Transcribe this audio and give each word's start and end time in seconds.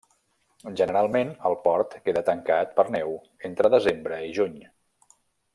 Generalment 0.79 1.33
el 1.49 1.57
port 1.67 1.93
queda 2.09 2.25
tancat 2.31 2.73
per 2.81 2.87
neu 2.99 3.15
entre 3.51 3.75
desembre 3.77 4.23
i 4.31 4.37
juny. 4.43 4.61